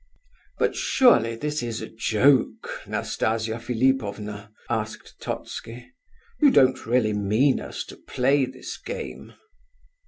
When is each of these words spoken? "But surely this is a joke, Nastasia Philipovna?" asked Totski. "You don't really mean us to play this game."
"But 0.57 0.75
surely 0.75 1.35
this 1.35 1.61
is 1.61 1.79
a 1.79 1.87
joke, 1.87 2.81
Nastasia 2.87 3.59
Philipovna?" 3.59 4.51
asked 4.67 5.21
Totski. 5.21 5.91
"You 6.39 6.49
don't 6.49 6.87
really 6.87 7.13
mean 7.13 7.59
us 7.59 7.83
to 7.85 7.97
play 7.97 8.45
this 8.45 8.79
game." 8.79 9.33